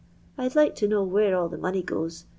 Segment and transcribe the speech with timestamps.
[0.35, 2.25] I'd like to know where all the money goes.